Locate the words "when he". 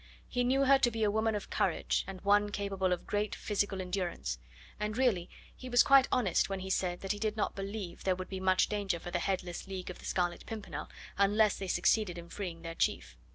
6.49-6.71